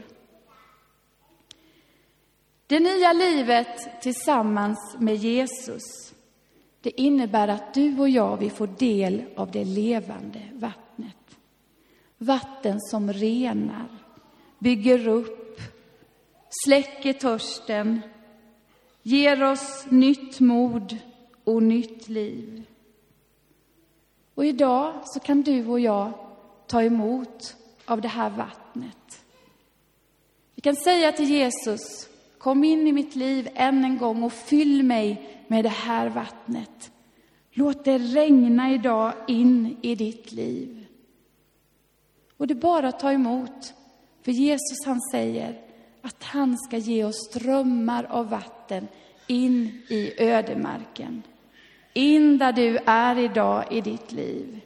Det 2.68 2.80
nya 2.80 3.14
livet 3.14 4.02
tillsammans 4.02 4.96
med 5.00 5.16
Jesus, 5.16 6.14
det 6.82 7.02
innebär 7.02 7.48
att 7.48 7.74
du 7.74 8.00
och 8.00 8.10
jag, 8.10 8.38
vi 8.38 8.50
får 8.50 8.68
del 8.68 9.24
av 9.36 9.52
det 9.52 9.66
levande 9.66 10.40
vattnet. 10.54 11.38
Vatten 12.18 12.80
som 12.80 13.14
renar, 13.14 13.88
bygger 14.60 15.08
upp, 15.08 15.43
släcker 16.66 17.14
törsten, 17.14 18.02
ger 19.02 19.44
oss 19.44 19.86
nytt 19.90 20.40
mod 20.40 20.98
och 21.44 21.64
nytt 21.64 22.10
liv. 22.10 22.64
Och 24.36 24.46
idag 24.46 24.94
så 25.06 25.20
kan 25.20 25.42
du 25.42 25.68
och 25.68 25.80
jag 25.80 26.14
ta 26.68 26.84
emot 26.84 27.56
av 27.86 28.02
det 28.02 28.08
här 28.08 28.30
vattnet. 28.30 29.24
Vi 30.56 30.62
kan 30.62 30.76
säga 30.76 31.12
till 31.12 31.30
Jesus, 31.30 32.10
kom 32.38 32.64
in 32.64 32.88
i 32.88 32.92
mitt 32.92 33.16
liv 33.16 33.50
än 33.56 33.86
en 33.86 33.98
gång 33.98 34.24
och 34.24 34.34
fyll 34.34 34.84
mig 34.84 35.30
med 35.48 35.66
det 35.66 35.70
här 35.70 36.10
vattnet. 36.10 36.92
Låt 37.52 37.86
det 37.86 37.98
regna 37.98 38.74
idag 38.74 39.14
in 39.28 39.78
i 39.82 39.96
ditt 39.96 40.32
liv. 40.32 40.86
Och 42.38 42.48
det 42.48 42.54
är 42.54 42.56
bara 42.56 42.88
att 42.88 43.00
ta 43.00 43.12
emot. 43.12 43.74
För 44.22 44.32
Jesus 44.32 44.86
han 44.86 45.02
säger 45.12 45.73
att 46.04 46.24
han 46.24 46.58
ska 46.58 46.78
ge 46.78 47.04
oss 47.04 47.30
strömmar 47.30 48.08
av 48.10 48.30
vatten 48.30 48.88
in 49.28 49.82
i 49.88 50.14
ödemarken. 50.18 51.24
In 51.94 52.38
där 52.38 52.54
du 52.54 52.78
är 52.86 53.20
idag 53.20 53.66
i 53.72 53.82
ditt 53.82 54.12
liv. 54.12 54.62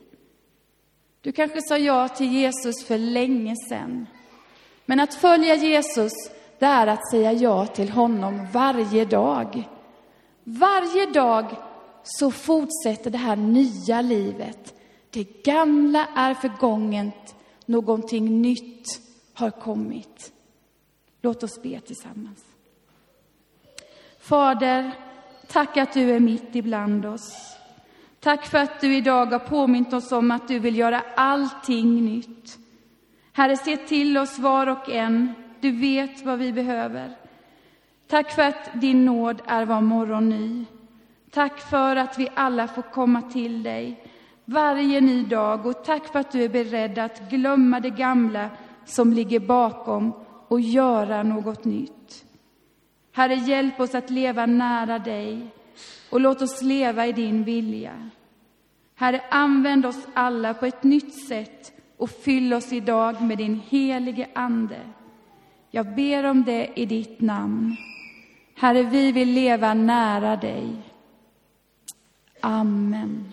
Du 1.20 1.32
kanske 1.32 1.62
sa 1.62 1.78
ja 1.78 2.08
till 2.08 2.32
Jesus 2.32 2.84
för 2.84 2.98
länge 2.98 3.54
sedan. 3.68 4.06
Men 4.86 5.00
att 5.00 5.14
följa 5.14 5.54
Jesus, 5.54 6.12
det 6.58 6.66
är 6.66 6.86
att 6.86 7.10
säga 7.10 7.32
ja 7.32 7.66
till 7.66 7.90
honom 7.90 8.46
varje 8.52 9.04
dag. 9.04 9.68
Varje 10.44 11.06
dag 11.06 11.56
så 12.02 12.30
fortsätter 12.30 13.10
det 13.10 13.18
här 13.18 13.36
nya 13.36 14.00
livet. 14.00 14.74
Det 15.10 15.42
gamla 15.44 16.06
är 16.16 16.34
förgånget, 16.34 17.34
någonting 17.66 18.42
nytt 18.42 19.00
har 19.34 19.50
kommit. 19.50 20.32
Låt 21.22 21.42
oss 21.42 21.62
be 21.62 21.80
tillsammans. 21.80 22.44
Fader, 24.20 24.90
tack 25.46 25.76
att 25.76 25.92
du 25.92 26.10
är 26.10 26.20
mitt 26.20 26.56
ibland 26.56 27.06
oss. 27.06 27.56
Tack 28.20 28.46
för 28.46 28.58
att 28.58 28.80
du 28.80 28.96
idag 28.96 29.26
har 29.26 29.38
påmint 29.38 29.92
oss 29.92 30.12
om 30.12 30.30
att 30.30 30.48
du 30.48 30.58
vill 30.58 30.78
göra 30.78 31.02
allting 31.16 32.04
nytt. 32.04 32.58
Herre, 33.32 33.56
se 33.56 33.76
till 33.76 34.18
oss 34.18 34.38
var 34.38 34.66
och 34.66 34.90
en. 34.90 35.34
Du 35.60 35.70
vet 35.70 36.24
vad 36.24 36.38
vi 36.38 36.52
behöver. 36.52 37.16
Tack 38.06 38.30
för 38.30 38.42
att 38.42 38.80
din 38.80 39.04
nåd 39.04 39.42
är 39.46 39.64
var 39.64 39.80
morgon 39.80 40.28
ny. 40.28 40.64
Tack 41.30 41.60
för 41.60 41.96
att 41.96 42.18
vi 42.18 42.28
alla 42.34 42.68
får 42.68 42.82
komma 42.82 43.22
till 43.22 43.62
dig 43.62 44.04
varje 44.44 45.00
ny 45.00 45.24
dag 45.24 45.66
och 45.66 45.84
tack 45.84 46.06
för 46.12 46.18
att 46.18 46.32
du 46.32 46.42
är 46.42 46.48
beredd 46.48 46.98
att 46.98 47.30
glömma 47.30 47.80
det 47.80 47.90
gamla 47.90 48.50
som 48.84 49.12
ligger 49.12 49.40
bakom 49.40 50.12
och 50.48 50.60
göra 50.60 51.22
något 51.22 51.64
nytt. 51.64 52.24
Herre, 53.12 53.34
hjälp 53.34 53.80
oss 53.80 53.94
att 53.94 54.10
leva 54.10 54.46
nära 54.46 54.98
dig 54.98 55.46
och 56.10 56.20
låt 56.20 56.42
oss 56.42 56.62
leva 56.62 57.06
i 57.06 57.12
din 57.12 57.44
vilja. 57.44 58.10
Herre, 58.94 59.20
använd 59.30 59.86
oss 59.86 60.06
alla 60.14 60.54
på 60.54 60.66
ett 60.66 60.82
nytt 60.82 61.26
sätt 61.28 61.72
och 61.96 62.10
fyll 62.10 62.54
oss 62.54 62.72
idag 62.72 63.22
med 63.22 63.38
din 63.38 63.60
helige 63.68 64.28
Ande. 64.34 64.80
Jag 65.70 65.94
ber 65.94 66.24
om 66.24 66.44
det 66.44 66.70
i 66.74 66.86
ditt 66.86 67.20
namn. 67.20 67.76
Herre, 68.54 68.82
vi 68.82 69.12
vill 69.12 69.28
leva 69.28 69.74
nära 69.74 70.36
dig. 70.36 70.76
Amen. 72.40 73.32